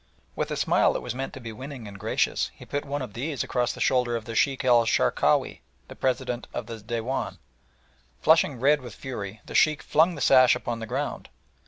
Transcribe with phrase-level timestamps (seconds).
[0.35, 3.13] With a smile that was meant to be winning and gracious, he put one of
[3.13, 7.37] these across the shoulder of the Sheikh el Sharkawi, the President of the Dewan.
[8.19, 11.29] Flushing red with fury, the Sheikh flung the sash upon the ground.